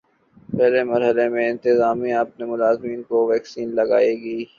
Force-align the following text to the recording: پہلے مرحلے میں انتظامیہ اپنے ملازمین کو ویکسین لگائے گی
پہلے 0.49 0.83
مرحلے 0.83 1.27
میں 1.29 1.47
انتظامیہ 1.49 2.15
اپنے 2.15 2.45
ملازمین 2.45 3.03
کو 3.03 3.25
ویکسین 3.27 3.75
لگائے 3.75 4.13
گی 4.21 4.43